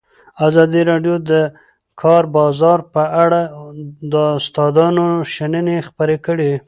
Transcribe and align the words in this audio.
ازادي 0.47 0.81
راډیو 0.91 1.15
د 1.21 1.23
د 1.31 1.33
کار 2.01 2.23
بازار 2.37 2.79
په 2.93 3.03
اړه 3.23 3.41
د 4.13 4.15
استادانو 4.37 5.05
شننې 5.33 5.77
خپرې 5.87 6.17
کړي. 6.25 6.51